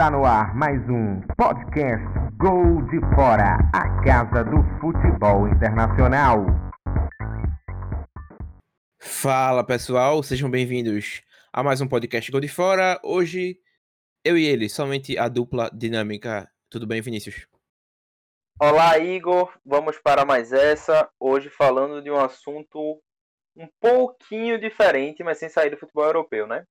[0.00, 2.02] Está no ar mais um podcast
[2.38, 6.46] Gol de Fora, a casa do futebol internacional.
[8.98, 11.20] Fala pessoal, sejam bem-vindos
[11.52, 12.98] a mais um podcast Gol de Fora.
[13.04, 13.60] Hoje
[14.24, 16.50] eu e ele, somente a dupla dinâmica.
[16.70, 17.46] Tudo bem, Vinícius?
[18.58, 19.52] Olá, Igor.
[19.66, 21.10] Vamos para mais essa.
[21.20, 23.02] Hoje falando de um assunto
[23.54, 26.64] um pouquinho diferente, mas sem sair do futebol europeu, né?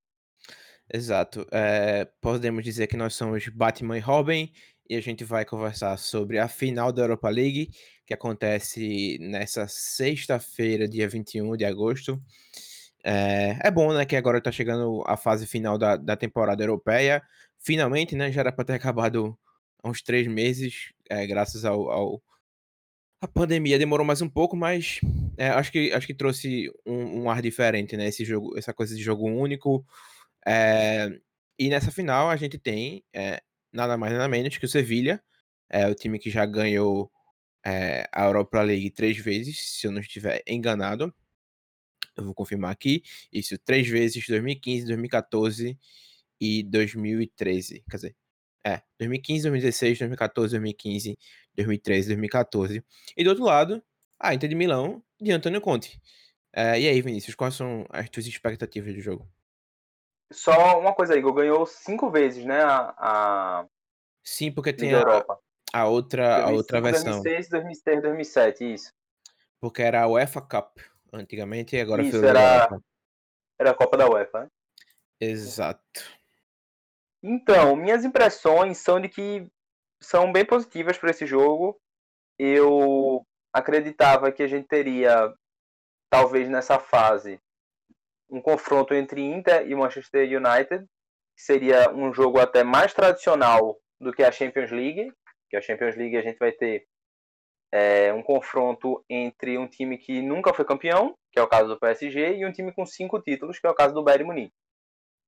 [0.91, 1.45] Exato.
[1.51, 4.51] É, podemos dizer que nós somos Batman e Robin
[4.89, 7.69] e a gente vai conversar sobre a final da Europa League,
[8.07, 12.19] que acontece nessa sexta-feira, dia 21 de agosto.
[13.03, 17.21] É, é, bom, né, que agora está chegando a fase final da, da temporada europeia.
[17.59, 19.37] Finalmente, né, já era para ter acabado
[19.83, 22.23] há uns três meses, é, graças ao, ao,
[23.21, 24.99] A pandemia demorou mais um pouco, mas
[25.37, 28.95] é, acho, que, acho que trouxe um, um ar diferente, né, esse jogo, essa coisa
[28.95, 29.85] de jogo único,
[30.45, 31.19] é,
[31.57, 33.41] e nessa final a gente tem é,
[33.73, 35.21] nada mais nada menos que o Sevilha,
[35.69, 37.11] é o time que já ganhou
[37.65, 41.13] é, a Europa League três vezes, se eu não estiver enganado.
[42.17, 43.03] Eu vou confirmar aqui.
[43.31, 45.77] Isso, três vezes, 2015, 2014
[46.41, 47.83] e 2013.
[47.89, 48.15] Quer dizer,
[48.65, 51.17] é, 2015, 2016, 2014, 2015,
[51.55, 52.83] 2013, 2014.
[53.17, 53.83] E do outro lado,
[54.19, 55.99] a Inter de Milão de Antônio Conte.
[56.53, 59.29] É, e aí, Vinícius, quais são as tuas expectativas do jogo?
[60.31, 62.61] Só uma coisa, Igor, ganhou cinco vezes, né?
[62.61, 63.65] A, a...
[64.23, 65.01] Sim, porque tem a,
[65.73, 67.21] a, outra, 2005, a outra versão.
[67.21, 68.93] 2006, 2006, 2007, isso.
[69.59, 70.77] Porque era a UEFA Cup
[71.11, 72.83] antigamente e agora isso, foi era, UEFA.
[73.59, 74.49] Era a Copa da UEFA, né?
[75.19, 76.19] Exato.
[77.21, 79.51] Então, minhas impressões são de que
[79.99, 81.79] são bem positivas para esse jogo.
[82.37, 85.33] Eu acreditava que a gente teria,
[86.09, 87.41] talvez nessa fase,
[88.29, 90.85] um confronto entre Inter e Manchester United,
[91.35, 95.11] que seria um jogo até mais tradicional do que a Champions League,
[95.49, 96.85] que a Champions League a gente vai ter
[97.71, 101.79] é, um confronto entre um time que nunca foi campeão, que é o caso do
[101.79, 104.53] PSG, e um time com cinco títulos, que é o caso do Bayern Munique.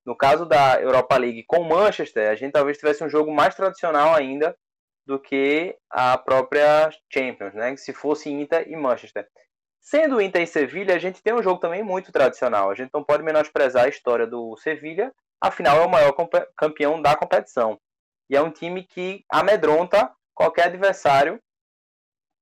[0.06, 4.16] No caso da Europa League com Manchester, a gente talvez tivesse um jogo mais tradicional
[4.16, 4.58] ainda
[5.06, 7.76] do que a própria Champions, né?
[7.78, 9.28] Se fosse Inter e Manchester.
[9.82, 12.70] Sendo Inter e Sevilha, a gente tem um jogo também muito tradicional.
[12.70, 15.12] A gente não pode menosprezar a história do Sevilha,
[15.42, 16.16] afinal é o maior
[16.56, 17.82] campeão da competição.
[18.30, 21.42] E é um time que amedronta qualquer adversário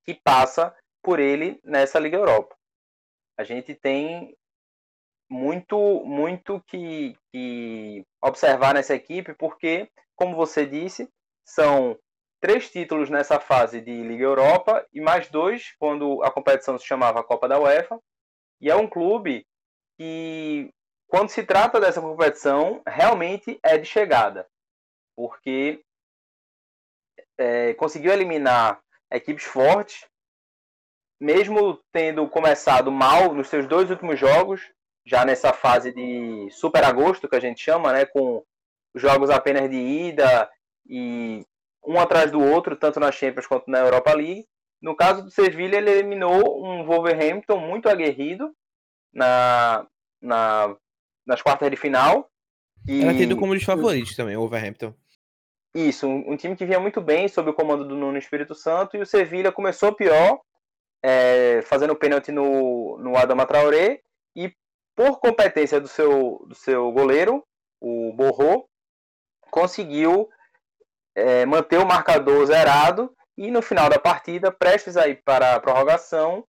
[0.06, 2.56] que passa por ele nessa Liga Europa.
[3.38, 4.36] A gente tem
[5.30, 11.10] muito muito que, que observar nessa equipe, porque, como você disse,
[11.46, 11.98] são
[12.40, 17.24] três títulos nessa fase de Liga Europa e mais dois quando a competição se chamava
[17.24, 18.00] Copa da UEFA.
[18.62, 19.46] E é um clube
[19.98, 20.74] que,
[21.08, 24.48] quando se trata dessa competição, realmente é de chegada,
[25.16, 25.84] porque
[27.38, 30.06] é, conseguiu eliminar equipes fortes,
[31.20, 34.62] mesmo tendo começado mal nos seus dois últimos jogos,
[35.06, 38.44] já nessa fase de super agosto que a gente chama, né, com
[38.96, 40.50] jogos apenas de ida
[40.86, 41.46] e
[41.86, 44.46] um atrás do outro, tanto na Champions quanto na Europa League.
[44.82, 48.54] No caso do Sevilla, ele eliminou um Wolverhampton muito aguerrido
[49.14, 49.86] na,
[50.22, 50.76] na,
[51.26, 52.30] nas quartas de final.
[52.88, 53.02] E...
[53.02, 54.94] Era tido como dos favoritos também, o Wolverhampton.
[55.76, 58.98] Isso, um, um, time que vinha muito bem sob o comando do Nuno Espírito Santo,
[58.98, 60.40] e o Sevilla começou pior,
[61.04, 64.02] é, fazendo pênalti no, no Adama Traoré,
[64.36, 64.52] e
[64.96, 67.44] por competência do seu, do seu goleiro,
[67.80, 68.68] o Borro,
[69.52, 70.30] conseguiu
[71.16, 76.44] é, manter o marcador zerado e no final da partida, prestes aí para a prorrogação,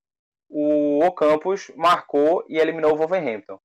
[0.48, 3.59] o Ocampos marcou e eliminou o Wolverhampton.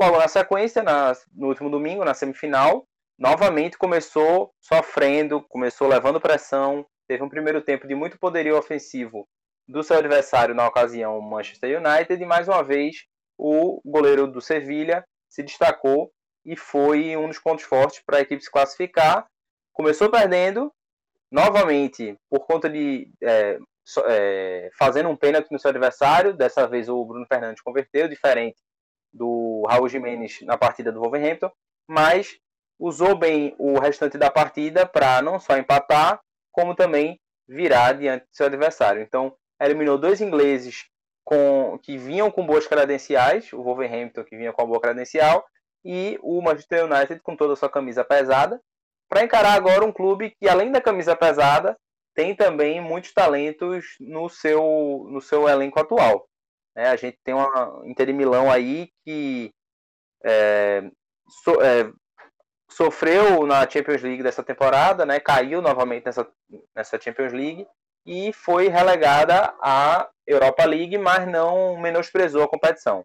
[0.00, 2.84] Logo na sequência, na, no último domingo, na semifinal,
[3.16, 9.28] novamente começou sofrendo, começou levando pressão, teve um primeiro tempo de muito poderio ofensivo
[9.68, 13.06] do seu adversário na ocasião, o Manchester United, e mais uma vez
[13.38, 16.10] o goleiro do Sevilha se destacou
[16.44, 19.26] e foi um dos pontos fortes para a equipe se classificar
[19.72, 20.72] começou perdendo,
[21.30, 23.58] novamente, por conta de é,
[24.06, 26.34] é, fazendo um pênalti no seu adversário.
[26.34, 28.58] Dessa vez o Bruno Fernandes converteu, diferente
[29.12, 31.50] do Raul Jimenez na partida do Wolverhampton,
[31.86, 32.38] mas
[32.78, 36.20] usou bem o restante da partida para não só empatar,
[36.50, 39.02] como também virar diante do seu adversário.
[39.02, 40.86] Então, eliminou dois ingleses
[41.24, 45.44] com, que vinham com boas credenciais, o Wolverhampton que vinha com a boa credencial,
[45.84, 48.60] e o Manchester United com toda a sua camisa pesada,
[49.12, 51.76] para encarar agora um clube que, além da camisa pesada,
[52.14, 56.26] tem também muitos talentos no seu, no seu elenco atual.
[56.74, 59.52] É, a gente tem uma Inter Milão aí que
[60.24, 60.90] é,
[61.44, 61.92] so, é,
[62.70, 65.20] sofreu na Champions League dessa temporada, né?
[65.20, 66.26] Caiu novamente nessa,
[66.74, 67.66] nessa Champions League
[68.06, 73.04] e foi relegada à Europa League, mas não menosprezou a competição.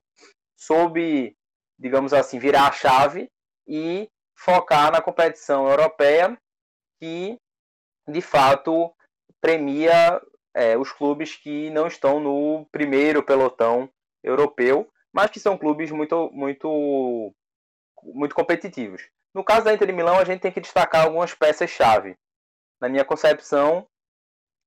[0.58, 1.36] Soube,
[1.78, 3.30] digamos assim, virar a chave
[3.68, 6.38] e focar na competição europeia,
[7.00, 7.38] que
[8.08, 8.94] de fato
[9.42, 10.22] premia
[10.54, 13.90] é, os clubes que não estão no primeiro pelotão
[14.24, 17.34] europeu, mas que são clubes muito, muito,
[18.04, 19.08] muito competitivos.
[19.34, 22.18] No caso da Inter de Milão, a gente tem que destacar algumas peças-chave.
[22.80, 23.88] Na minha concepção,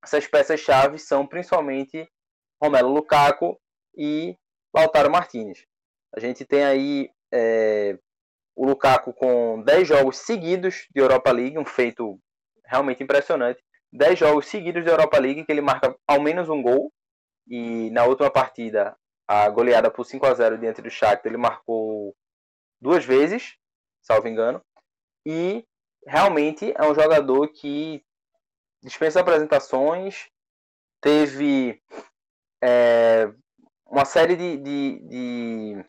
[0.03, 2.09] essas peças-chave são principalmente
[2.63, 3.61] Romelo Lukaku
[3.97, 4.37] e
[4.75, 5.65] Lautaro Martinez.
[6.15, 7.99] A gente tem aí é,
[8.61, 12.21] o Lukaku com 10 jogos seguidos de Europa League, um feito
[12.67, 13.65] realmente impressionante.
[13.91, 16.93] 10 jogos seguidos de Europa League que ele marca ao menos um gol.
[17.49, 18.95] E na última partida,
[19.27, 22.15] a goleada por 5 a 0 diante do Shakhtar, ele marcou
[22.79, 23.57] duas vezes
[24.03, 24.63] salvo engano.
[25.25, 25.65] E
[26.07, 28.05] realmente é um jogador que
[28.83, 30.29] dispensa apresentações,
[31.01, 31.83] teve
[32.63, 33.33] é,
[33.87, 35.87] uma série de, de, de,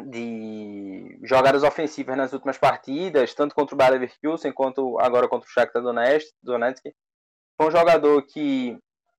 [0.00, 5.50] de, jogadas ofensivas nas últimas partidas, tanto contra o Bayer Leverkusen quanto agora contra o
[5.50, 5.82] Shakhtar
[6.42, 6.92] Donetsk.
[7.56, 8.78] Foi um jogador que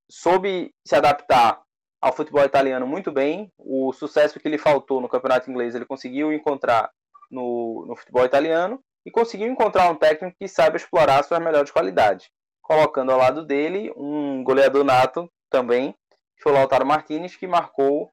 [0.10, 1.62] soube se adaptar
[2.02, 3.52] ao futebol italiano muito bem.
[3.58, 6.92] O sucesso que lhe faltou no campeonato inglês ele conseguiu encontrar
[7.32, 12.30] no, no futebol italiano e conseguiu encontrar um técnico que saiba explorar suas melhores qualidades,
[12.62, 15.94] colocando ao lado dele um goleador nato também,
[16.36, 18.12] que foi o Lautaro Martinez, que marcou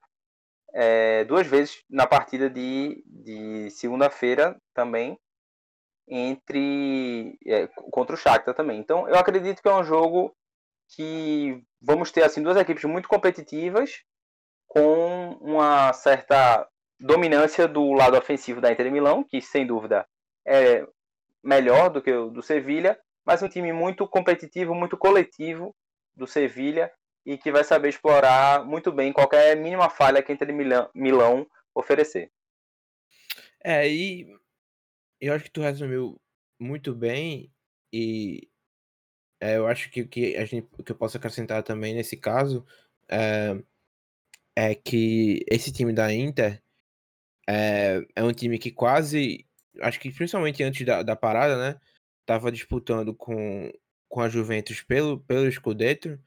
[0.73, 5.17] é, duas vezes na partida de, de segunda-feira também,
[6.07, 8.79] entre é, contra o Shakhtar também.
[8.79, 10.35] Então, eu acredito que é um jogo
[10.95, 14.03] que vamos ter assim duas equipes muito competitivas
[14.67, 16.67] com uma certa
[16.99, 20.05] dominância do lado ofensivo da Inter de Milão, que sem dúvida
[20.45, 20.85] é
[21.43, 25.75] melhor do que o do Sevilha, mas um time muito competitivo, muito coletivo
[26.15, 26.91] do Sevilha
[27.25, 32.31] e que vai saber explorar muito bem qualquer mínima falha que Inter Milão, Milão oferecer.
[33.63, 34.27] É, e
[35.19, 36.19] eu acho que tu resumiu
[36.59, 37.51] muito bem
[37.93, 38.49] e
[39.39, 42.65] é, eu acho que o que, a gente, que eu posso acrescentar também nesse caso
[43.09, 43.61] é,
[44.55, 46.61] é que esse time da Inter
[47.47, 49.45] é, é um time que quase,
[49.81, 51.79] acho que principalmente antes da, da parada, né?
[52.25, 53.71] Tava disputando com,
[54.07, 56.19] com a Juventus pelo, pelo Scudetto.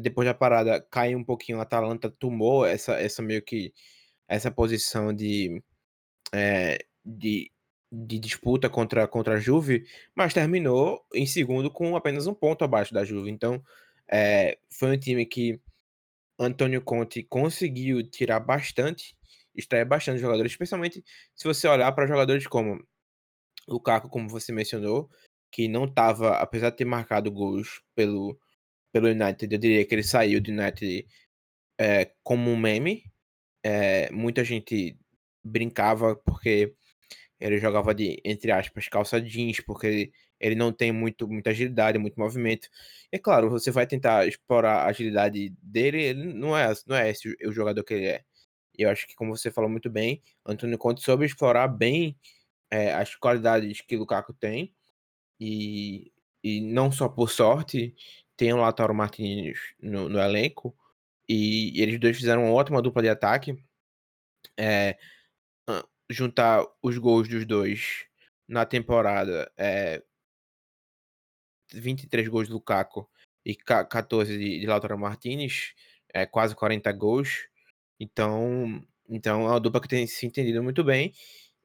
[0.00, 3.72] Depois da parada caiu um pouquinho, a Atalanta tomou essa, essa meio que
[4.28, 5.62] essa posição de,
[6.32, 7.50] é, de,
[7.90, 9.84] de disputa contra, contra a Juve,
[10.14, 13.30] mas terminou em segundo com apenas um ponto abaixo da Juve.
[13.30, 13.62] Então,
[14.10, 15.60] é, foi um time que
[16.38, 19.16] Antônio Conte conseguiu tirar bastante
[19.54, 21.04] extrai bastante jogadores, especialmente
[21.34, 22.82] se você olhar para jogadores como
[23.66, 25.10] o Caco, como você mencionou,
[25.50, 28.38] que não estava, apesar de ter marcado gols pelo,
[28.92, 31.06] pelo United, eu diria que ele saiu do United
[31.78, 33.04] é, como um meme.
[33.64, 34.98] É, muita gente
[35.44, 36.74] brincava porque
[37.40, 41.98] ele jogava de, entre aspas, calça jeans, porque ele, ele não tem muito, muita agilidade,
[41.98, 42.68] muito movimento.
[43.10, 47.36] É claro, você vai tentar explorar a agilidade dele, ele não é, não é esse
[47.44, 48.24] o jogador que ele é.
[48.78, 52.16] Eu acho que, como você falou muito bem, Antônio Conte soube explorar bem
[52.70, 54.74] é, as qualidades que Lukaku tem.
[55.40, 56.12] E,
[56.42, 57.94] e não só por sorte,
[58.42, 60.76] tem o Lautaro Martins no, no, elenco.
[61.28, 63.56] E, e, eles dois fizeram uma ótima dupla de ataque.
[64.58, 64.98] É,
[66.10, 68.04] juntar os gols dos dois
[68.48, 70.02] na temporada é
[71.72, 73.08] 23 gols do Lukaku
[73.46, 75.72] e 14 de, de Lautaro Martinez,
[76.12, 77.46] é quase 40 gols.
[78.00, 81.14] Então, então é uma dupla que tem se entendido muito bem.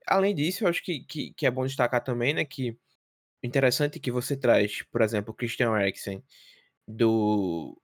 [0.06, 2.78] Além disso, eu acho que, que, que é bom destacar também, né, que
[3.42, 6.24] interessante que você traz, por exemplo, o Christian Eriksen
[6.88, 7.80] do,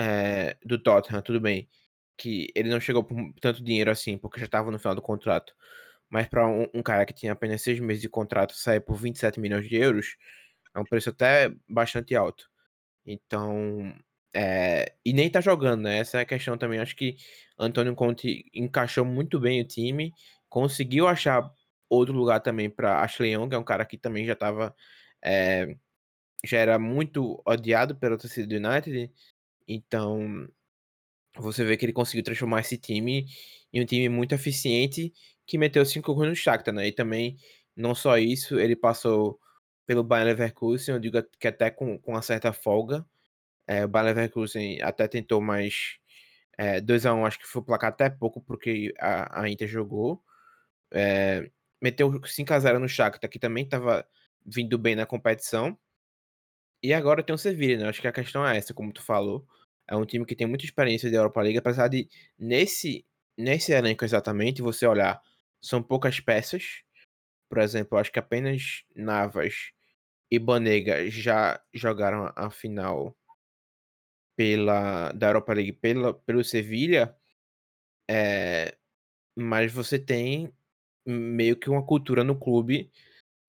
[0.00, 1.68] é, do Tottenham, tudo bem,
[2.16, 5.54] que ele não chegou por tanto dinheiro assim, porque já estava no final do contrato,
[6.10, 9.40] mas para um, um, cara que tinha apenas seis meses de contrato sair por 27
[9.40, 10.16] milhões de euros,
[10.74, 12.48] é um preço até bastante alto.
[13.06, 13.94] Então,
[14.34, 15.98] é, e nem tá jogando, né?
[15.98, 16.80] Essa é a questão também.
[16.80, 17.16] Acho que
[17.58, 20.12] Antônio Conte encaixou muito bem o time,
[20.48, 21.50] conseguiu achar
[21.88, 24.74] outro lugar também para Ashley Young, que é um cara que também já tava.
[25.22, 25.76] É,
[26.44, 29.12] já era muito odiado pela torcida do United.
[29.68, 30.48] Então,
[31.36, 33.26] você vê que ele conseguiu transformar esse time
[33.72, 35.12] em um time muito eficiente
[35.46, 36.88] que meteu cinco gols no Shakhtar, né?
[36.88, 37.36] E também,
[37.76, 39.38] não só isso, ele passou
[39.86, 43.04] pelo Bayern Leverkusen, eu digo que até com, com uma certa folga,
[43.70, 45.98] é, o Bayer Leverkusen até tentou, mas
[46.58, 50.20] é, 2x1 um, acho que foi o placar até pouco, porque a, a Inter jogou.
[50.92, 51.48] É,
[51.80, 54.04] meteu 5x0 no Shakhtar, que também estava
[54.44, 55.78] vindo bem na competição.
[56.82, 57.88] E agora tem o Sevilla, né?
[57.88, 59.46] Acho que a questão é essa, como tu falou.
[59.86, 62.08] É um time que tem muita experiência de Europa League, apesar de
[62.38, 63.04] nesse,
[63.36, 65.20] nesse elenco exatamente, você olhar,
[65.60, 66.82] são poucas peças.
[67.48, 69.72] Por exemplo, acho que apenas Navas
[70.30, 73.16] e Banega já jogaram a final
[74.36, 77.14] pela da Europa League pela, pelo Sevilha,
[78.08, 78.76] é,
[79.36, 80.52] mas você tem
[81.06, 82.90] meio que uma cultura no clube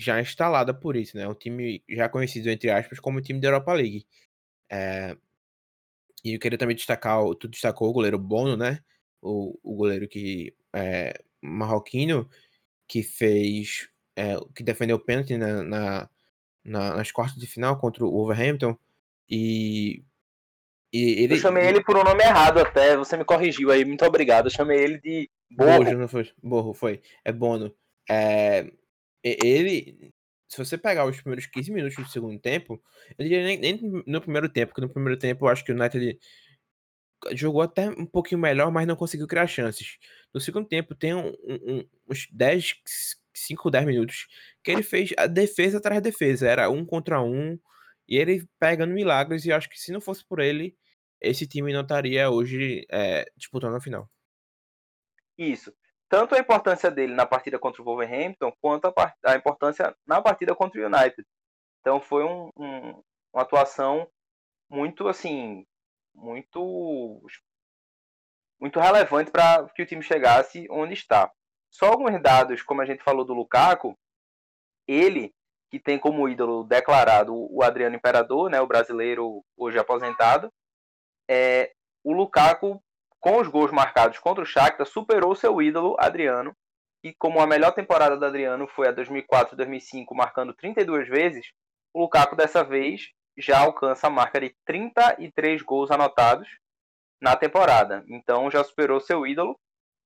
[0.02, 1.28] já instalada por isso, né?
[1.28, 4.06] Um time já conhecido, entre aspas, como time da Europa League.
[4.70, 5.16] É,
[6.24, 8.80] e eu queria também destacar, tu destacou o goleiro Bono, né?
[9.22, 12.28] O, o goleiro que é marroquino,
[12.88, 16.10] que fez, é, que defendeu o pênalti na, na,
[16.64, 18.76] na, nas quartas de final contra o Wolverhampton.
[19.30, 20.04] E,
[20.92, 21.36] e ele.
[21.36, 24.48] Eu chamei ele por um nome errado até, você me corrigiu aí, muito obrigado.
[24.48, 25.84] Eu chamei ele de Borro.
[25.84, 26.32] Bojo, não foi?
[26.42, 27.02] Borro, foi.
[27.24, 27.74] É Bono.
[28.10, 28.72] É,
[29.24, 30.14] ele,
[30.48, 32.82] se você pegar os primeiros 15 minutos do segundo tempo,
[33.18, 36.20] ele nem, nem no primeiro tempo, porque no primeiro tempo eu acho que o United
[37.34, 39.98] jogou até um pouquinho melhor, mas não conseguiu criar chances.
[40.34, 42.76] No segundo tempo tem um, um, uns 10,
[43.34, 44.28] 5, 10 minutos
[44.64, 47.60] que ele fez a defesa atrás de defesa, era um contra um,
[48.08, 50.76] e ele pegando milagres, e acho que se não fosse por ele,
[51.22, 54.10] esse time não estaria hoje é, disputando a final.
[55.38, 55.74] Isso
[56.12, 58.94] tanto a importância dele na partida contra o Wolverhampton, quanto a,
[59.26, 61.26] a importância na partida contra o United.
[61.80, 63.02] Então foi um, um,
[63.34, 64.06] uma atuação
[64.70, 65.66] muito assim,
[66.14, 67.22] muito
[68.60, 71.32] muito relevante para que o time chegasse onde está.
[71.70, 73.98] Só alguns dados, como a gente falou do Lukaku,
[74.86, 75.34] ele
[75.70, 80.52] que tem como ídolo declarado o Adriano Imperador, né, o brasileiro hoje aposentado,
[81.30, 82.84] é, o Lukaku
[83.22, 86.54] com os gols marcados contra o Shakhtar, superou seu ídolo, Adriano,
[87.04, 91.52] e como a melhor temporada do Adriano foi a 2004-2005, marcando 32 vezes,
[91.94, 96.48] o Lukaku dessa vez já alcança a marca de 33 gols anotados
[97.22, 98.04] na temporada.
[98.08, 99.58] Então já superou seu ídolo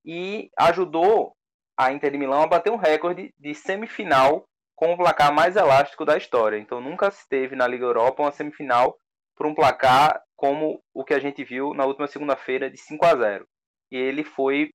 [0.06, 1.34] e ajudou
[1.78, 4.46] a Inter de Milão a bater um recorde de semifinal
[4.76, 6.58] com o placar mais elástico da história.
[6.58, 8.98] Então nunca se teve na Liga Europa uma semifinal
[9.36, 13.16] por um placar como o que a gente viu na última segunda-feira de 5 a
[13.16, 13.48] 0.
[13.92, 14.70] E ele foi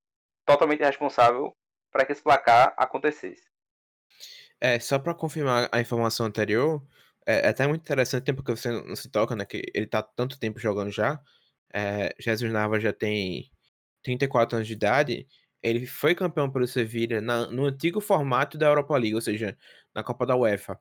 [0.47, 1.55] totalmente responsável
[1.93, 3.43] para que esse placar acontecesse.
[4.61, 6.83] É, só para confirmar a informação anterior,
[7.27, 9.45] é, é, até muito interessante porque você não se toca, né?
[9.45, 11.21] Que ele tá tanto tempo jogando já.
[11.73, 13.51] É, Jesus Navas já tem
[14.03, 15.29] 34 anos de idade.
[15.63, 19.57] Ele foi campeão pelo Sevilla na, no antigo formato da Europa League, ou seja,
[19.95, 20.79] na Copa da UEFA.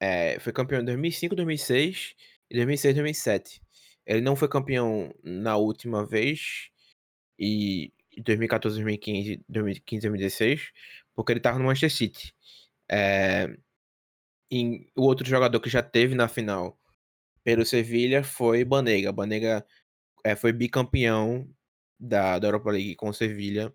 [0.00, 2.14] É, foi campeão em 2005, 2006
[2.50, 3.62] e 2006, 2007.
[4.10, 6.68] Ele não foi campeão na última vez,
[7.38, 10.72] e 2014, 2015, 2015, 2016,
[11.14, 12.34] porque ele estava no Manchester City.
[12.90, 13.56] É,
[14.96, 16.76] o outro jogador que já teve na final
[17.44, 19.12] pelo Sevilha foi Banega.
[19.12, 19.64] Banega
[20.24, 21.48] é, foi bicampeão
[21.98, 23.72] da, da Europa League com o Sevilha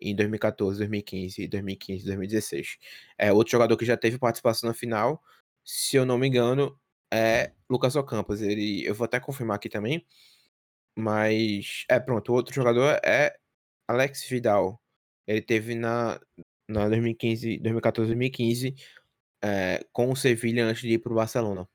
[0.00, 2.78] em 2014, 2015, 2015, 2016.
[3.16, 5.22] É, outro jogador que já teve participação na final,
[5.64, 6.76] se eu não me engano,
[7.12, 8.40] é Lucas Ocampos.
[8.42, 10.06] Ele, eu vou até confirmar aqui também.
[10.96, 13.36] Mas, é, pronto, o outro jogador é
[13.88, 14.80] Alex Vidal.
[15.26, 16.20] Ele teve na,
[16.68, 18.74] na 2015, 2014, 2015
[19.42, 21.68] é, com o Sevilha antes de ir para o Barcelona.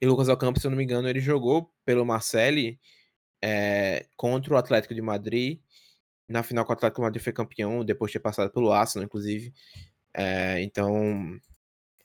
[0.00, 2.80] E Lucas Ocampos, se eu não me engano, ele jogou pelo Marcelli
[3.42, 5.60] é, contra o Atlético de Madrid.
[6.28, 9.52] Na final, o Atlético de Madrid foi campeão, depois de ter passado pelo Arsenal, inclusive.
[10.14, 11.38] É, então,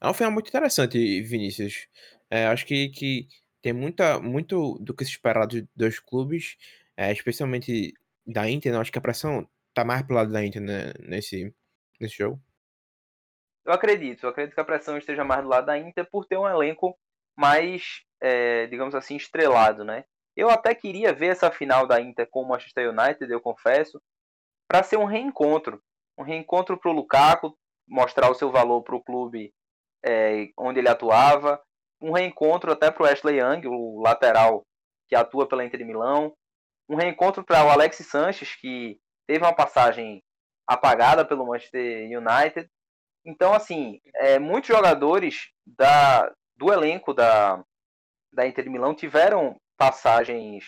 [0.02, 1.88] é um final muito interessante, Vinícius.
[2.30, 3.28] É, acho que, que
[3.62, 6.56] tem muita, muito do que se esperar dos dois clubes,
[6.96, 7.94] é, especialmente
[8.26, 8.72] da Inter.
[8.72, 8.80] Né?
[8.80, 11.54] Acho que a pressão tá mais pro lado da Inter né, nesse,
[12.00, 12.42] nesse jogo.
[13.66, 16.38] Eu acredito, eu acredito que a pressão esteja mais do lado da Inter por ter
[16.38, 16.98] um elenco
[17.38, 20.06] mais, é, digamos assim, estrelado, né?
[20.36, 24.02] Eu até queria ver essa final da Inter com o Manchester United, eu confesso,
[24.68, 25.82] para ser um reencontro.
[26.18, 29.54] Um reencontro para o Lukaku, mostrar o seu valor para o clube
[30.06, 31.62] é, onde ele atuava.
[32.02, 34.66] Um reencontro até para o Ashley Young, o lateral
[35.08, 36.34] que atua pela Inter de Milão.
[36.88, 40.24] Um reencontro para o Alex Sanches, que teve uma passagem
[40.68, 42.70] apagada pelo Manchester United.
[43.26, 47.64] Então, assim, é, muitos jogadores da, do elenco da,
[48.32, 50.64] da Inter de Milão tiveram passagens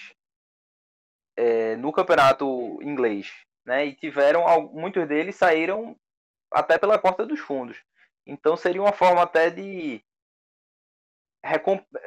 [1.38, 3.32] é, no campeonato inglês,
[3.66, 3.86] né?
[3.86, 5.96] E tiveram muitos deles saíram
[6.52, 7.82] até pela porta dos fundos.
[8.32, 10.02] Então seria uma forma até de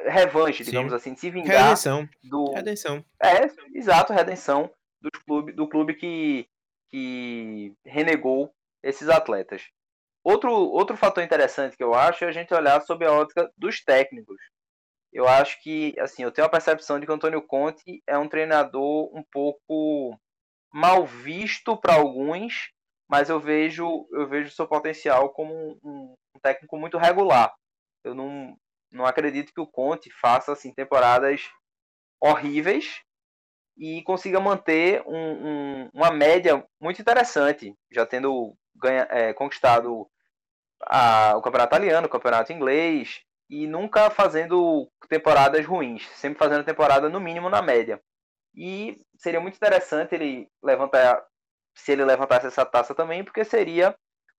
[0.07, 0.71] revanche, Sim.
[0.71, 2.09] digamos assim, de se vingar redenção.
[2.23, 3.05] do redenção.
[3.21, 3.41] É,
[3.73, 6.49] exato, redenção do clube, do clube que
[6.89, 9.63] que renegou esses atletas.
[10.23, 13.83] Outro, outro fator interessante que eu acho é a gente olhar sob a ótica dos
[13.83, 14.37] técnicos.
[15.11, 18.29] Eu acho que, assim, eu tenho a percepção de que o Antônio Conte é um
[18.29, 20.17] treinador um pouco
[20.73, 22.71] mal visto para alguns,
[23.09, 27.53] mas eu vejo eu vejo seu potencial como um, um, técnico muito regular.
[28.03, 28.55] Eu não,
[28.91, 31.41] não acredito que o Conte faça assim temporadas
[32.19, 33.01] horríveis
[33.77, 40.07] e consiga manter um, um, uma média muito interessante, já tendo ganha, é, conquistado
[40.81, 47.09] a, o campeonato italiano, o campeonato inglês e nunca fazendo temporadas ruins, sempre fazendo temporada
[47.09, 48.01] no mínimo na média.
[48.55, 51.21] E seria muito interessante ele levantar,
[51.75, 53.95] se ele levantasse essa taça também, porque seria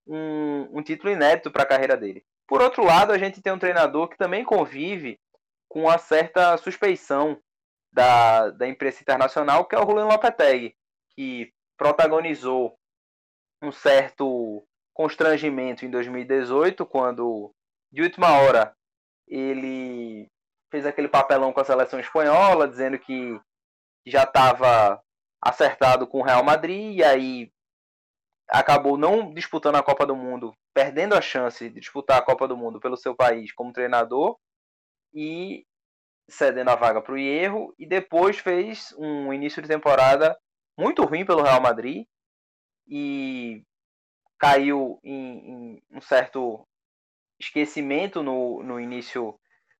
[0.06, 2.24] um, um título inédito para a carreira dele.
[2.46, 5.18] Por outro lado, a gente tem um treinador que também convive
[5.68, 7.40] com uma certa suspeição
[7.92, 10.74] da, da imprensa internacional, que é o Julian Lopetegui,
[11.10, 12.78] que protagonizou
[13.62, 17.52] um certo constrangimento em 2018, quando
[17.92, 18.74] de última hora
[19.26, 20.30] ele
[20.70, 23.40] fez aquele papelão com a seleção espanhola, dizendo que
[24.06, 25.02] já estava
[25.40, 27.52] acertado com o Real Madrid e aí
[28.48, 32.56] acabou não disputando a Copa do Mundo, perdendo a chance de disputar a Copa do
[32.56, 34.38] Mundo pelo seu país como treinador
[35.12, 35.66] e
[36.28, 40.36] cedendo a vaga para o Hierro e depois fez um início de temporada
[40.76, 42.06] muito ruim pelo Real Madrid
[42.86, 43.64] e
[44.38, 46.66] caiu em, em um certo
[47.38, 49.38] esquecimento no, no início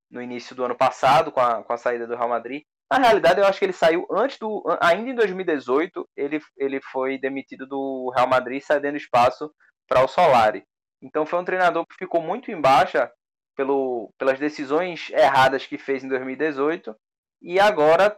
[0.08, 3.40] no início do ano passado com a, com a saída do Real Madrid na realidade,
[3.40, 4.62] eu acho que ele saiu antes do.
[4.80, 9.52] Ainda em 2018, ele, ele foi demitido do Real Madrid, cedendo espaço
[9.88, 10.64] para o Solari.
[11.02, 13.10] Então foi um treinador que ficou muito em baixa
[13.56, 16.94] pelo, pelas decisões erradas que fez em 2018
[17.42, 18.16] e agora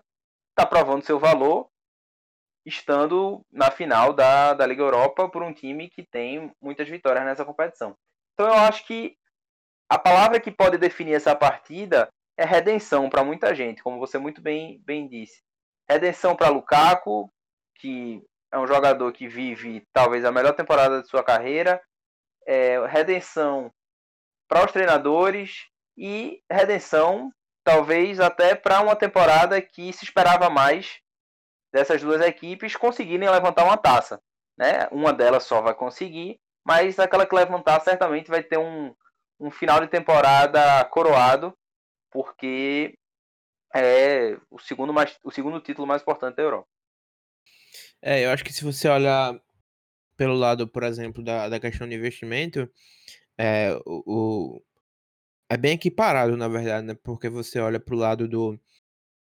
[0.50, 1.68] está provando seu valor
[2.66, 7.44] estando na final da, da Liga Europa por um time que tem muitas vitórias nessa
[7.44, 7.96] competição.
[8.34, 9.16] Então eu acho que
[9.88, 14.40] a palavra que pode definir essa partida é redenção para muita gente, como você muito
[14.40, 15.42] bem, bem disse.
[15.90, 17.29] Redenção para Lukaku,
[17.74, 18.22] que
[18.53, 21.83] é um jogador que vive talvez a melhor temporada de sua carreira.
[22.46, 23.72] É, redenção
[24.48, 27.33] para os treinadores e redenção
[27.64, 31.01] talvez até para uma temporada que se esperava mais
[31.72, 34.22] dessas duas equipes conseguirem levantar uma taça.
[34.57, 34.87] Né?
[34.92, 38.94] Uma delas só vai conseguir, mas aquela que levantar certamente vai ter um,
[39.40, 41.53] um final de temporada coroado
[42.11, 42.99] porque
[43.75, 46.68] é o segundo, mais, o segundo título mais importante da Europa.
[48.01, 49.38] É, eu acho que se você olhar
[50.16, 52.71] pelo lado, por exemplo, da, da questão de investimento,
[53.38, 54.03] é, o,
[54.57, 54.62] o,
[55.49, 56.94] é bem equiparado, na verdade, né?
[57.03, 58.59] Porque você olha para o lado do,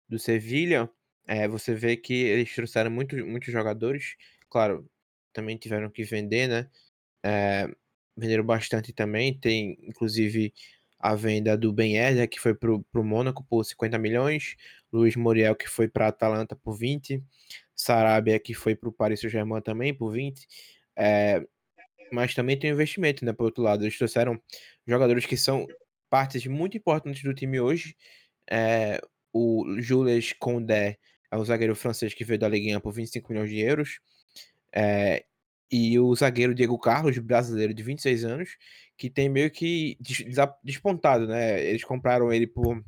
[0.09, 0.91] do Sevilha,
[1.27, 4.17] é, você vê que eles trouxeram muito, muitos jogadores,
[4.49, 4.91] claro,
[5.33, 6.71] também tiveram que vender, né?
[7.25, 7.69] É,
[8.17, 10.53] venderam bastante também, tem inclusive
[11.01, 14.57] a venda do Ben Yedder, que foi para o Mônaco por 50 milhões,
[14.93, 17.25] Luiz Muriel, que foi para a Atalanta por 20,
[17.75, 20.47] Sarabia, que foi para o Paris Saint-Germain também por 20,
[20.97, 21.43] é,
[22.13, 24.41] mas também tem um investimento, né, por outro lado, eles trouxeram
[24.87, 25.67] jogadores que são
[26.11, 27.97] partes muito importantes do time hoje,
[28.51, 29.01] é,
[29.33, 30.99] o Jules Condé
[31.31, 34.01] é o zagueiro francês que veio da Ligue 1 por 25 milhões de euros,
[34.75, 35.25] é,
[35.71, 38.57] e o zagueiro Diego Carlos, brasileiro de 26 anos,
[38.97, 39.97] que tem meio que
[40.65, 41.65] despontado, né?
[41.65, 42.83] Eles compraram ele por,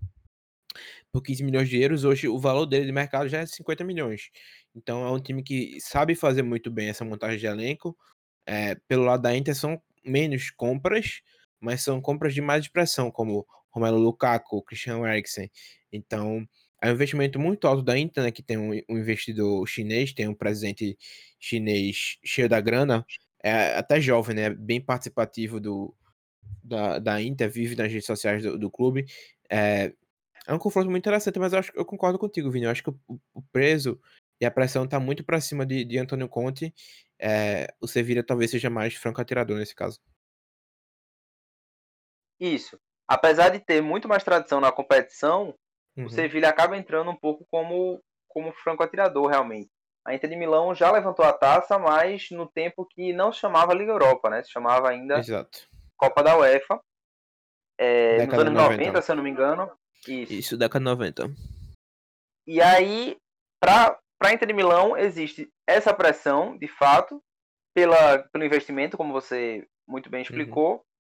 [1.13, 4.31] por 15 milhões de euros, hoje o valor dele de mercado já é 50 milhões.
[4.75, 7.97] Então é um time que sabe fazer muito bem essa montagem de elenco.
[8.45, 11.23] É, pelo lado da Inter são menos compras,
[11.61, 15.51] mas são compras de mais expressão, como Romelu Lukaku, Christian Eriksen.
[15.93, 16.47] Então
[16.83, 20.27] é um investimento muito alto da Inter, né, que tem um, um, investidor chinês, tem
[20.27, 20.99] um presidente
[21.39, 23.07] chinês cheio da grana,
[23.43, 25.95] é até jovem, né, bem participativo do,
[26.63, 29.07] da, da Inter, vive nas redes sociais do, do clube.
[29.49, 29.93] É,
[30.45, 32.65] é um confronto muito interessante, mas eu, acho, eu concordo contigo, Vini.
[32.65, 32.99] Eu acho que o,
[33.33, 34.01] o preso
[34.41, 36.75] e a pressão está muito para cima de, de Antônio Conte.
[37.17, 40.01] É, o Sevilla talvez seja mais franco atirador nesse caso.
[42.41, 42.77] Isso.
[43.07, 45.57] Apesar de ter muito mais tradição na competição,
[45.97, 46.07] Uhum.
[46.07, 49.71] O Sevilha acaba entrando um pouco como, como franco atirador, realmente.
[50.05, 53.75] A Inter de Milão já levantou a taça, mas no tempo que não se chamava
[53.75, 54.43] Liga Europa, né?
[54.43, 55.69] Se chamava ainda Exato.
[55.97, 56.81] Copa da UEFA.
[57.79, 58.77] É, nos anos 90.
[58.77, 59.71] 90, se eu não me engano.
[60.07, 61.31] Isso, Isso década 90.
[62.47, 63.17] E aí,
[63.61, 67.23] para a Inter de Milão, existe essa pressão, de fato,
[67.73, 70.23] pela, pelo investimento, como você muito bem uhum.
[70.23, 70.92] explicou, uhum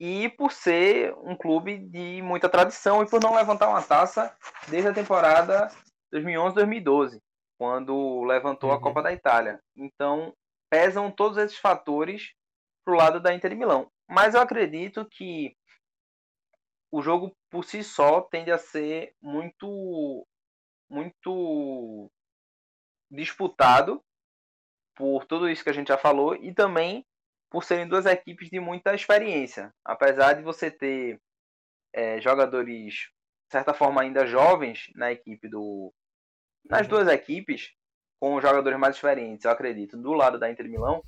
[0.00, 4.34] e por ser um clube de muita tradição e por não levantar uma taça
[4.66, 5.68] desde a temporada
[6.14, 7.20] 2011-2012,
[7.58, 8.76] quando levantou uhum.
[8.76, 9.60] a Copa da Itália.
[9.76, 10.34] Então,
[10.70, 12.32] pesam todos esses fatores
[12.82, 13.90] pro lado da Inter de Milão.
[14.08, 15.54] Mas eu acredito que
[16.90, 20.26] o jogo por si só tende a ser muito
[20.88, 22.10] muito
[23.08, 24.02] disputado
[24.96, 27.06] por tudo isso que a gente já falou e também
[27.50, 29.74] por serem duas equipes de muita experiência.
[29.84, 31.20] Apesar de você ter
[31.92, 35.92] é, jogadores, de certa forma, ainda jovens na equipe do.
[36.64, 36.88] Nas uhum.
[36.88, 37.72] duas equipes,
[38.20, 41.02] com jogadores mais experientes, eu acredito, do lado da Inter Milão,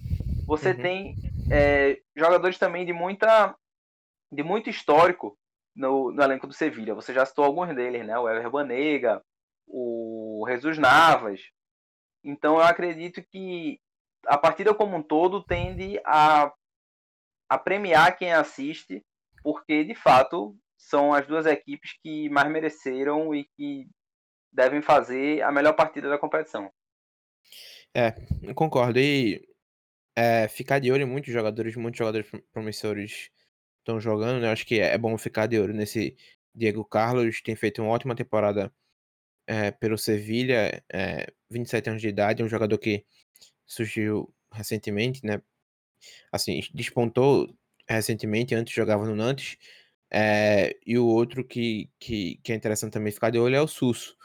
[0.46, 0.82] você uhum.
[0.82, 1.16] tem
[1.50, 3.54] é, jogadores também de muita.
[4.30, 5.38] de muito histórico
[5.76, 6.94] no, no elenco do Sevilha.
[6.94, 8.18] Você já citou alguns deles, né?
[8.18, 9.22] O Ever Banega,
[9.66, 11.40] o Jesus Navas.
[12.24, 13.80] Então eu acredito que
[14.26, 16.52] a partida como um todo tende a,
[17.48, 19.04] a premiar quem assiste,
[19.42, 23.88] porque de fato são as duas equipes que mais mereceram e que
[24.52, 26.70] devem fazer a melhor partida da competição.
[27.94, 28.98] É, eu concordo.
[28.98, 29.46] E
[30.16, 33.30] é, ficar de olho em muitos jogadores, muitos jogadores promissores
[33.78, 34.50] estão jogando, né?
[34.50, 36.16] Acho que é bom ficar de olho nesse
[36.54, 38.72] Diego Carlos, tem feito uma ótima temporada
[39.46, 43.04] é, pelo Sevilha, é, 27 anos de idade, é um jogador que
[43.72, 45.42] surgiu recentemente, né?
[46.32, 47.54] Assim, despontou
[47.88, 49.56] recentemente, antes jogava no Nantes.
[50.10, 53.68] É, e o outro que, que, que, é interessante também ficar de olho é o
[53.68, 54.16] Susso.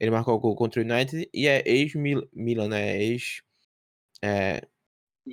[0.00, 3.02] Ele marcou o gol contra o United e é ex-Milan, né?
[3.02, 3.42] Ex.
[4.22, 4.62] É,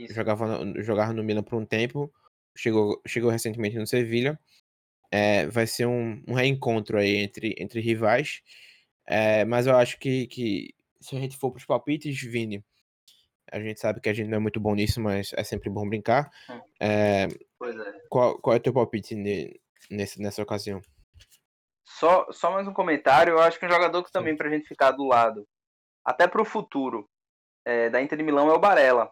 [0.09, 2.13] jogava, jogava no Milan por um tempo,
[2.55, 4.39] chegou, chegou recentemente no Sevilha.
[5.11, 8.41] É, vai ser um, um, reencontro aí entre, entre rivais.
[9.07, 12.63] É, mas eu acho que, que se a gente for para os palpites, Vini,
[13.51, 15.87] a gente sabe que a gente não é muito bom nisso, mas é sempre bom
[15.87, 16.31] brincar.
[16.79, 17.27] É,
[17.59, 18.01] pois é.
[18.09, 19.13] Qual, qual é o teu palpite
[19.89, 20.81] nesse, nessa ocasião?
[21.83, 23.33] Só, só mais um comentário.
[23.33, 25.45] Eu acho que um jogador que também, para a gente ficar do lado,
[26.03, 27.09] até para o futuro,
[27.65, 29.11] é, da Inter de Milão é o Barella.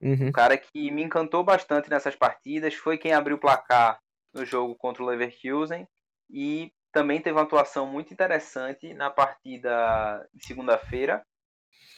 [0.00, 0.28] Uhum.
[0.28, 2.74] Um cara que me encantou bastante nessas partidas.
[2.74, 3.98] Foi quem abriu o placar
[4.32, 5.88] no jogo contra o Leverkusen.
[6.30, 11.24] E também teve uma atuação muito interessante na partida de segunda-feira.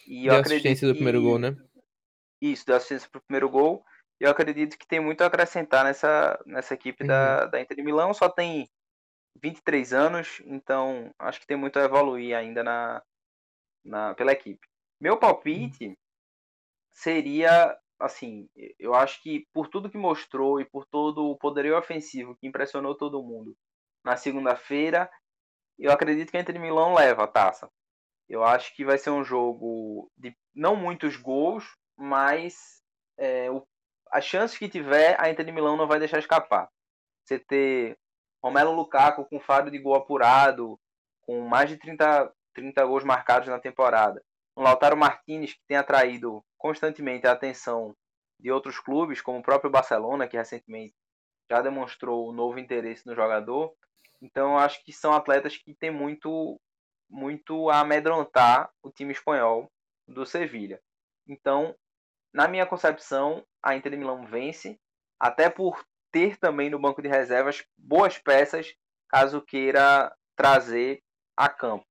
[0.06, 0.94] E eu acredito do que...
[0.94, 1.56] primeiro gol, né?
[2.40, 3.84] Isso, deu assistência para o primeiro gol.
[4.18, 7.08] Eu acredito que tem muito a acrescentar nessa, nessa equipe uhum.
[7.08, 8.12] da, da Inter de Milão.
[8.12, 8.68] Só tem
[9.42, 13.02] 23 anos, então acho que tem muito a evoluir ainda na,
[13.84, 14.66] na, pela equipe.
[15.00, 15.94] Meu palpite uhum.
[16.92, 18.48] seria, assim,
[18.78, 22.94] eu acho que por tudo que mostrou e por todo o poderio ofensivo que impressionou
[22.94, 23.56] todo mundo
[24.04, 25.10] na segunda-feira,
[25.78, 27.70] eu acredito que a Inter de Milão leva a taça.
[28.28, 31.64] Eu acho que vai ser um jogo de não muitos gols,
[32.00, 32.82] mas
[33.18, 33.66] é, o,
[34.10, 36.68] as chances que tiver, a Inter de Milão não vai deixar escapar.
[37.24, 37.98] Você ter
[38.42, 40.80] Romelo Lukaku com faro de gol apurado,
[41.20, 44.24] com mais de 30, 30 gols marcados na temporada.
[44.56, 47.94] Um Lautaro Martinez que tem atraído constantemente a atenção
[48.40, 50.94] de outros clubes, como o próprio Barcelona, que recentemente
[51.50, 53.74] já demonstrou um novo interesse no jogador.
[54.22, 56.58] Então, acho que são atletas que têm muito,
[57.08, 59.70] muito a amedrontar o time espanhol
[60.08, 60.80] do Sevilha.
[61.28, 61.74] Então,
[62.32, 64.78] na minha concepção, a Inter de Milão vence,
[65.18, 68.72] até por ter também no banco de reservas boas peças,
[69.08, 71.02] caso queira trazer
[71.36, 71.84] a campo.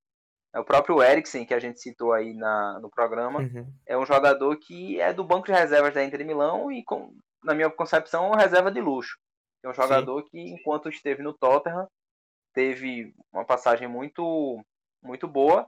[0.54, 3.71] É o próprio Eriksen, que a gente citou aí na, no programa, uhum.
[3.86, 7.15] é um jogador que é do banco de reservas da Inter de Milão e, com,
[7.43, 9.17] na minha concepção, é uma reserva de luxo.
[9.63, 10.30] É um jogador Sim.
[10.30, 11.88] que, enquanto esteve no Tottenham,
[12.54, 14.63] teve uma passagem muito,
[15.04, 15.67] muito boa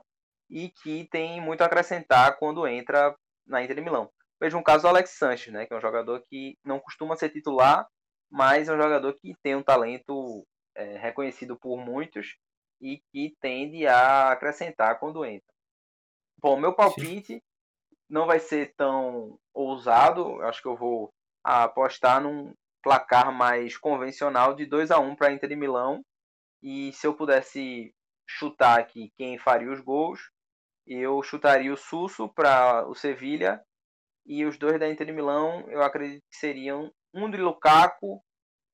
[0.50, 3.14] e que tem muito a acrescentar quando entra
[3.46, 4.10] na Inter de Milão.
[4.42, 7.28] Veja um caso do Alex Sanches, né, que é um jogador que não costuma ser
[7.28, 7.86] titular,
[8.28, 12.36] mas é um jogador que tem um talento é, reconhecido por muitos
[12.80, 15.46] e que tende a acrescentar quando entra.
[16.40, 17.42] Bom, meu palpite Sim.
[18.10, 22.52] não vai ser tão ousado, acho que eu vou apostar num
[22.82, 26.02] placar mais convencional de 2 a 1 para Inter de Milão.
[26.60, 27.94] E se eu pudesse
[28.28, 30.32] chutar aqui quem faria os gols,
[30.84, 33.62] eu chutaria o Susso para o Sevilha
[34.24, 38.22] e os dois da Inter de Milão, eu acredito que seriam um de Lukaku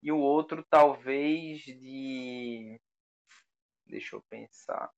[0.02, 2.80] e o outro talvez de.
[3.86, 4.90] Deixa eu pensar.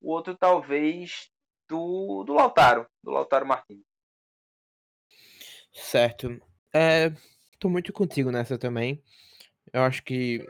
[0.00, 1.30] O outro talvez
[1.68, 3.82] do, do Lautaro, do Lautaro Martins.
[5.72, 6.40] Certo.
[6.74, 7.10] É,
[7.58, 9.02] tô muito contigo nessa também.
[9.72, 10.44] Eu acho que,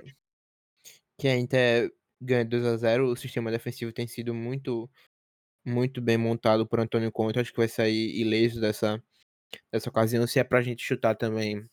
[1.19, 4.91] que a Inter ganha 2 a 0 O sistema defensivo tem sido muito,
[5.65, 7.39] muito bem montado por Antônio Conte.
[7.39, 9.03] Acho que vai sair ileso dessa,
[9.73, 10.27] dessa ocasião.
[10.27, 11.69] Se é pra gente chutar também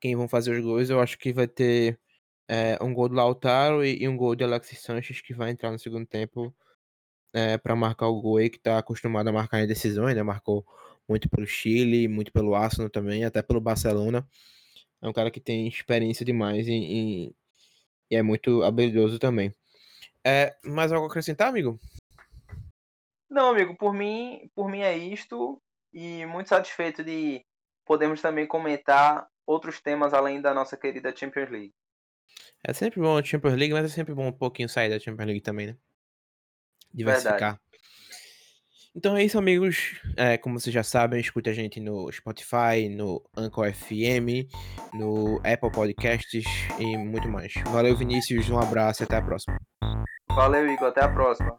[0.00, 1.98] quem vão fazer os gols, eu acho que vai ter
[2.48, 5.70] é, um gol do Lautaro e, e, um gol de Alexis Sanches que vai entrar
[5.70, 6.54] no segundo tempo
[7.32, 10.22] é, para marcar o gol aí, que tá acostumado a marcar em decisões, né?
[10.22, 10.66] Marcou
[11.08, 14.26] muito pelo Chile, muito pelo Arsenal também, até pelo Barcelona.
[15.02, 17.34] É um cara que tem experiência demais e
[18.10, 19.54] é muito habilidoso também.
[20.24, 21.78] É, mais algo a acrescentar, amigo?
[23.28, 27.44] Não, amigo, por mim, por mim é isto e muito satisfeito de
[27.84, 31.74] podermos também comentar outros temas além da nossa querida Champions League.
[32.62, 35.26] É sempre bom a Champions League, mas é sempre bom um pouquinho sair da Champions
[35.26, 35.76] League também, né?
[36.92, 37.38] Diversificar.
[37.38, 37.70] Verdade.
[38.94, 40.00] Então é isso, amigos.
[40.16, 44.50] É, como vocês já sabem, escute a gente no Spotify, no Anchor FM,
[44.92, 46.44] no Apple Podcasts
[46.78, 47.54] e muito mais.
[47.66, 48.50] Valeu, Vinícius.
[48.50, 49.56] Um abraço e até a próxima.
[50.28, 50.88] Valeu, Igor.
[50.88, 51.56] Até a próxima.